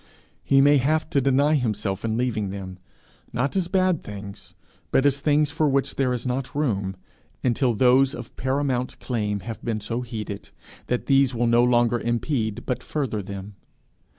He 0.43 0.61
may 0.61 0.77
have 0.77 1.07
to 1.11 1.21
deny 1.21 1.53
himself 1.53 2.03
in 2.03 2.17
leaving 2.17 2.49
them 2.49 2.79
not 3.31 3.55
as 3.55 3.67
bad 3.67 4.01
things, 4.01 4.55
but 4.89 5.05
as 5.05 5.21
things 5.21 5.51
for 5.51 5.69
which 5.69 5.93
there 5.95 6.11
is 6.11 6.25
not 6.25 6.55
room 6.55 6.95
until 7.43 7.75
those 7.75 8.15
of 8.15 8.35
paramount 8.35 8.99
claim 8.99 9.41
have 9.41 9.63
been 9.63 9.79
so 9.79 10.01
heeded, 10.01 10.49
that 10.87 11.05
these 11.05 11.35
will 11.35 11.45
no 11.45 11.63
longer 11.63 11.99
impede 11.99 12.65
but 12.65 12.81
further 12.81 13.21
them. 13.21 13.53